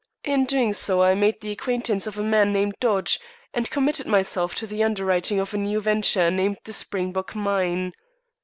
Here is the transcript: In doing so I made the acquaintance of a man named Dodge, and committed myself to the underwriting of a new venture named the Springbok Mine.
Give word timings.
In 0.23 0.45
doing 0.45 0.73
so 0.73 1.03
I 1.03 1.13
made 1.13 1.41
the 1.41 1.51
acquaintance 1.51 2.07
of 2.07 2.17
a 2.17 2.23
man 2.23 2.51
named 2.51 2.73
Dodge, 2.79 3.19
and 3.53 3.69
committed 3.69 4.07
myself 4.07 4.55
to 4.55 4.65
the 4.65 4.83
underwriting 4.83 5.39
of 5.39 5.53
a 5.53 5.57
new 5.59 5.79
venture 5.79 6.31
named 6.31 6.57
the 6.63 6.73
Springbok 6.73 7.35
Mine. 7.35 7.93